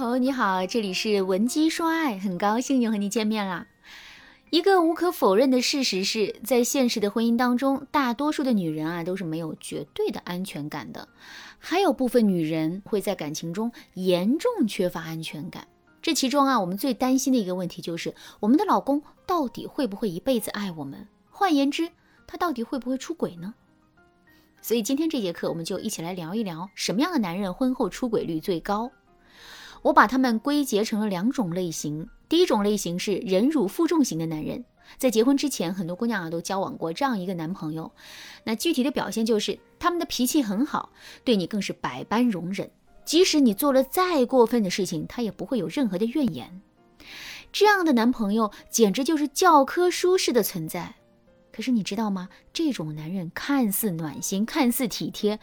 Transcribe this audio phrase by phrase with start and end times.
[0.00, 3.66] 朋友你好，这里是文姬说爱，很高兴又和你见面啦。
[4.48, 11.06] 一个无可否认的事实是，在现实的婚姻当中，大多数的女人啊都是没有绝对的安全感的，
[11.58, 15.68] 还有部分女人会在感情中严重缺乏安全感。
[16.00, 21.06] 这其中啊，我们最担心的一个问题就是，我们的老公到底会不会一辈子爱我们？
[21.28, 21.90] 换言之，
[22.26, 23.52] 他到底会不会出轨呢？
[24.62, 28.90] 所以今天这节课，我们就一起来聊一聊，什么样的男人婚后出轨率最高？
[29.82, 32.08] 我把他们归结成了两种类型。
[32.28, 34.64] 第一种类型是忍辱负重型的男人，
[34.98, 37.90] 在结婚之前，很多姑娘啊都交往过这样一个男朋友。
[38.44, 40.90] 那具体的表现就是，他们的脾气很好，
[41.24, 42.70] 对你更是百般容忍，
[43.04, 46.60] 即使你做了再过分的事情，他也不会有任何的怨言。
[47.50, 50.94] 这样的男朋友简直就是教科书式的存在。
[51.52, 52.28] 可是你知道吗？
[52.52, 55.38] 这种男人看似暖心，看似体贴，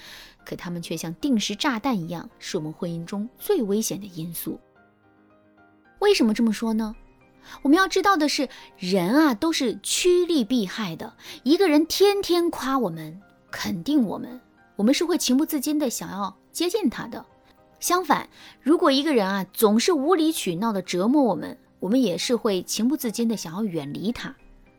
[0.46, 4.60] 可他们却像定时炸弹一样，是我们婚姻中最危险的因素。
[6.00, 6.96] 为什么这么说呢？
[7.62, 11.14] 我们要知道的是，人啊都是趋利避害的。
[11.44, 14.40] 一个人天天夸我们、肯定我们，
[14.76, 17.26] 我们是会情不自禁的想要接近他的。
[17.80, 18.28] 相反，
[18.62, 24.36] 如果一个人啊总是无理取闹的折磨我们，我们也是会情不自禁的想要远离他。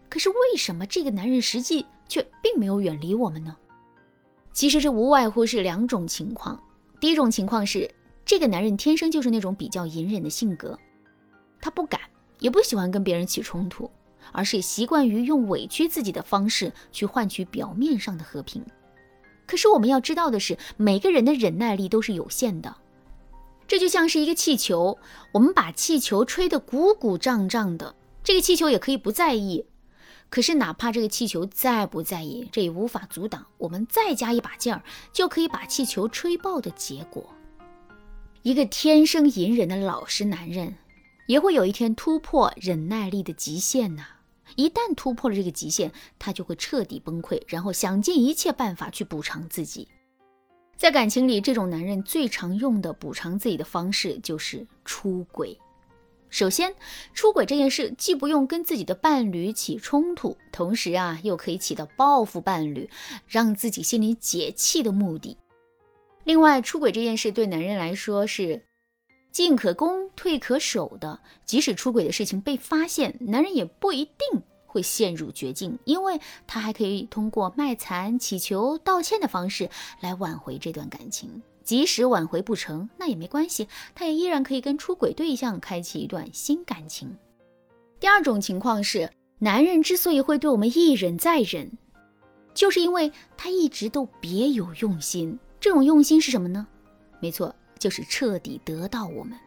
[0.08, 3.56] 可是为什么这个男人实际却并没有远离我们呢？
[4.52, 6.60] 其实这无外乎是两种情况。
[7.00, 7.88] 第一种情况是，
[8.24, 10.76] 这个男人天生就是那种比较隐忍的性格，
[11.60, 12.00] 他不敢
[12.40, 13.88] 也不喜欢跟别人起冲突，
[14.32, 18.64] 而是习惯于用委屈自己的方式去换取表面上的和平。
[19.46, 22.74] 可是我们要知道的是，每个人的忍耐力都是有限的。
[23.66, 24.98] 这就像是一个气球，
[25.32, 29.64] 我们把气球吹得鼓鼓胀胀的，这个气球也可以不在意。
[30.30, 37.34] 可是，哪怕这个气球再不在意，这也无法阻挡我们再加一把劲儿，就可以把气球吹爆的结果。
[38.42, 40.76] 一个天生隐忍的老实男人，
[41.26, 44.06] 也会有一天突破忍耐力的极限呐。
[44.56, 49.88] 一旦突破了这个极限，他就会彻底崩溃，然后想尽一切办法去补偿自己。
[50.76, 55.58] 在感情里，这种男人最常用的补偿自己的方式就是出轨。
[56.30, 56.74] 首先，
[57.14, 62.88] 出轨这件事既不用跟自己的伴侣起冲突，同时啊，又可以起到报复伴侣、
[63.26, 65.36] 让自己心里解气的目的。
[66.24, 68.62] 另外，出轨这件事对男人来说是
[69.32, 71.20] 进可攻、退可守的。
[71.46, 79.68] 即使出轨的事情被发现，男人也不一定会陷入绝境，因为他还可以通过卖惨、乞求、道歉的方式
[80.00, 81.42] 来挽回这段感情。
[81.64, 87.14] 即使挽回不成，那也没关系，他也依然可以跟出轨对象开启一段新感情。
[87.98, 91.70] 第二种情况是，男人之所以会对我们一忍再忍，
[92.54, 95.38] 就是因为他一直都别有用心。
[95.60, 96.66] 这种用心是什么呢？
[97.20, 99.38] 没错，就是彻底得到我们。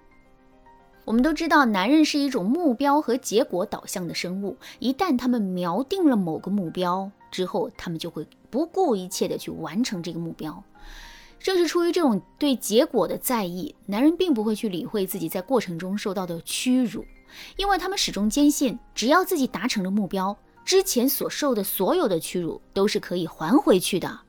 [1.03, 10.63] 我们都知道，男人是一种目标和结果导向的生物，一旦他们瞄定了某个目标之后，他们就会不顾一切的去完成这个目标。
[11.40, 17.03] 正是出于这种对结果的在意，男人并不会去理会自己在过程中受到的屈辱，
[17.57, 24.19] 因为他们始终坚信，只要自己达成了目标，之前所受的所有的屈辱都是可以还回去的。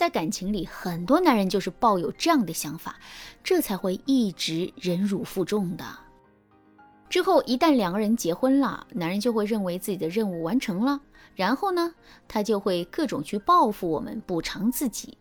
[0.00, 2.98] 在感情里，很多男人就是抱有这样的想法，
[3.44, 5.84] 这才会一直忍辱负重的。
[7.10, 10.98] 之后，一旦两个人结婚了，男人就会认为自己的任务完成了，
[11.34, 11.94] 然后呢，
[12.26, 15.18] 他就会各种去报复我们，补偿自己。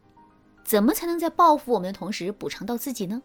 [0.64, 3.22] 怎么才能在报复我们的同时补偿到自己呢？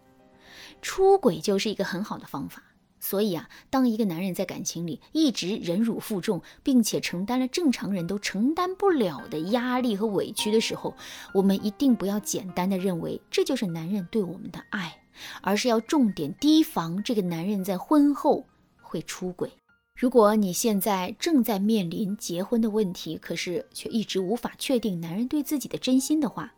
[0.82, 2.64] 出轨就是一个很好的方法。
[3.04, 10.97] 所以啊，当一个男人在感情里一直忍辱负重，并且承担了正常人都承担不了的压力和委屈的时候，
[11.34, 14.97] 我们一定不要简单的认为这就是男人对我们的爱，
[15.43, 18.47] 而是要重点提防这个男人在婚后
[18.81, 19.50] 会出轨。
[19.94, 26.54] 如果你现在正在面临结婚的问题，可是却一直无法确定男人对自己的真心的话，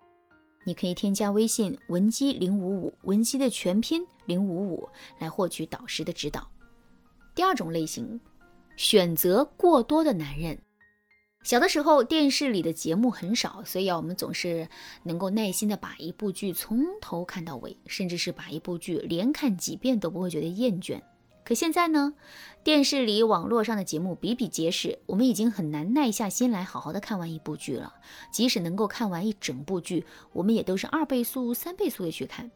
[0.66, 4.88] 你可以添加微信文姬零五五，文姬的全拼零五五，
[5.20, 6.50] 来获取导师的指导。
[7.37, 8.20] 第二种类型，
[8.76, 10.58] 选择过多的男人。
[11.44, 14.69] 小的时候，电视里的节目很少，所以啊，我们总是
[15.05, 21.00] 能够耐心的把一部剧从头看到尾，甚至是把一部剧连看几遍都不会觉得厌倦。
[21.46, 22.14] 可现在呢，
[22.64, 27.94] 电视里、网络上的节目比比皆是，我们已经很难耐下心来好好的看完一部剧了。
[28.32, 32.50] 即使能够看完一整部剧，我们也都是二倍速、三倍速的去看。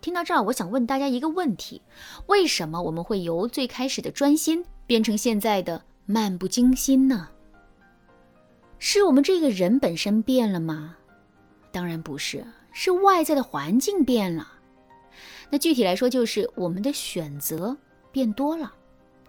[0.00, 1.82] 听到这儿，我想问大家一个问题：
[2.28, 7.28] 为什么我们会由最开始的专心变成现在的漫不经心呢？
[8.78, 10.96] 是我们这个人本身变了吗？
[11.70, 12.42] 当然不是，
[12.72, 14.48] 是外在的环境变了。
[15.52, 17.76] 那具体来说，就是我们的选择
[18.10, 18.72] 变多了。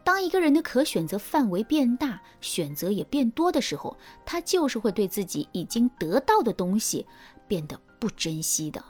[0.06, 7.06] 当一个人的可选择范围变大，选择也变多的时候，他就是会对自己已经得到的东西
[7.46, 8.81] 变得不珍惜的。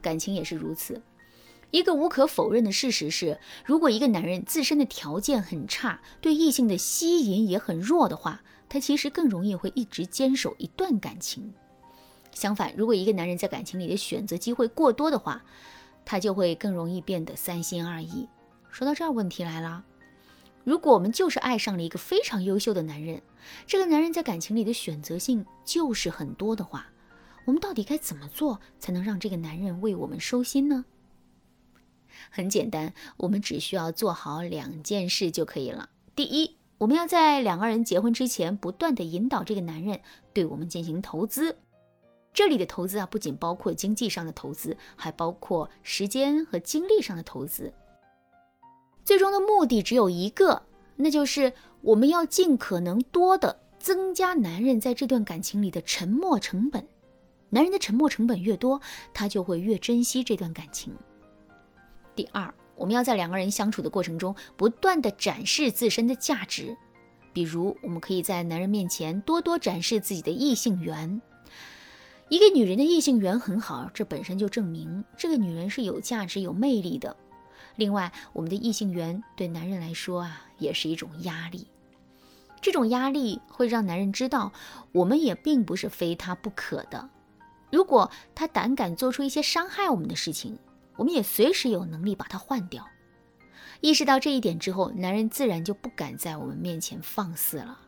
[0.00, 1.02] 感情也是如此。
[1.72, 11.52] 一个无可否认的事实是，如果一个男人自身的条件很差，对异性的吸引也很弱的话，他其实更容易会一直坚守一段感情。
[12.30, 15.44] 相反，如果一个男人在感情里的选择机会过多的话，
[16.04, 18.28] 他就会更容易变得三心二意。
[18.70, 19.84] 说到这儿，问题来了。
[20.64, 23.20] 如果我们就是爱上了一个非常优秀的男人，
[23.66, 26.86] 这个男人在感情里的选择性就是很多的话，
[27.44, 30.86] 我们到底该怎么做才能让这个男人为我们收心呢？
[32.30, 35.90] 很简单，我们只需要做好两件事就可以了。
[36.16, 40.00] 第一，我们要在两个人结婚之前，不断的引导这个男人
[40.32, 41.58] 对我们进行投资。
[42.34, 47.72] 这里的投资啊，不仅包括经济上的投资，还包括时间和精力上的投资。
[49.04, 50.60] 最终的目的只有一个，
[50.96, 56.84] 那就是我们要尽可能多的增加男人在这段感情里的沉默成本。
[57.50, 58.80] 男人的沉默成本越多，
[59.12, 60.92] 他就会越珍惜这段感情。
[62.16, 66.76] 第二，我们要在两个人相处的过程中，不断的展示自身的价值。
[67.32, 71.22] 比如，我们可以在男人面前多多展示自己的异性缘。
[72.30, 77.14] 一个女人的异性缘很好，这本身就证明这个女人是有价值、有魅力的。
[77.76, 81.66] 另外，我们的异性缘对男人来说啊，也是一种压力。
[82.62, 84.52] 这种压力会让男人知道，
[84.92, 87.10] 我们也并不是非他不可的。
[87.70, 90.58] 如果他胆敢做出一些伤害我们的事情，
[90.96, 92.88] 我们也随时有能力把他换掉。
[93.80, 97.80] 意识到这一点之后，男人自然就不敢在我们面前放肆了。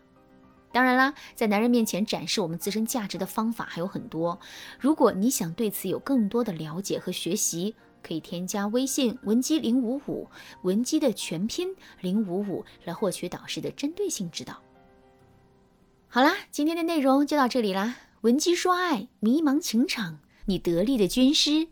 [0.77, 4.39] 当然啦，在男人面前展示我们自身价值的方法还有很多。
[4.79, 10.29] 如果你想对此有更多的了解和学习，可以添加微信文姬零五五，
[10.65, 14.61] 文姬的全拼零五五，来获取导师的针对性指导。
[16.09, 17.97] 好啦，今天的内容就到这里啦。
[18.21, 21.69] 文姬说爱，迷茫情场，你得力的军师。